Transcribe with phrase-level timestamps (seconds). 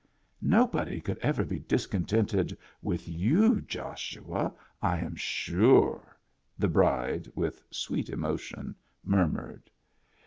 [0.57, 6.17] "Nobody could ever be discontented with you, Joshua, I am sure,"
[6.57, 9.69] the bride, with sweet emotion, murmured.